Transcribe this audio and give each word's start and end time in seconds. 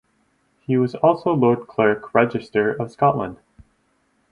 He 0.65 0.77
was 0.77 0.95
also 0.95 1.31
Lord 1.31 1.67
Clerk 1.67 2.15
Register 2.15 2.71
of 2.71 2.91
Scotland. 2.91 3.37